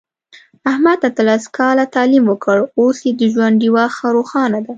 [0.69, 4.69] احمد اتلس کاله تعلیم وکړ، اوس یې د ژوند ډېوه ښه روښانه ده.